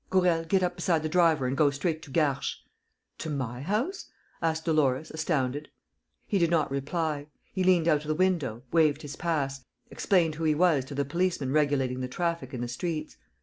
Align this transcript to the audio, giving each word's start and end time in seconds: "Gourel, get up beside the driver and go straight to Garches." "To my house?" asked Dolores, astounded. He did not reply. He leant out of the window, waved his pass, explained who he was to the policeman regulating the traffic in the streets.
"Gourel, 0.09 0.45
get 0.45 0.63
up 0.63 0.77
beside 0.77 1.03
the 1.03 1.09
driver 1.09 1.45
and 1.45 1.55
go 1.55 1.69
straight 1.69 2.01
to 2.01 2.09
Garches." 2.09 2.59
"To 3.19 3.29
my 3.29 3.61
house?" 3.61 4.09
asked 4.41 4.65
Dolores, 4.65 5.11
astounded. 5.11 5.69
He 6.25 6.39
did 6.39 6.49
not 6.49 6.71
reply. 6.71 7.27
He 7.53 7.63
leant 7.63 7.87
out 7.87 8.01
of 8.01 8.07
the 8.07 8.15
window, 8.15 8.63
waved 8.71 9.03
his 9.03 9.15
pass, 9.15 9.63
explained 9.91 10.33
who 10.33 10.43
he 10.43 10.55
was 10.55 10.85
to 10.85 10.95
the 10.95 11.05
policeman 11.05 11.51
regulating 11.51 11.99
the 11.99 12.07
traffic 12.07 12.51
in 12.51 12.61
the 12.61 12.67
streets. 12.67 13.15